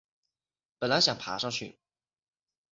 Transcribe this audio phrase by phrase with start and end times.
[0.79, 1.77] 本来想爬上去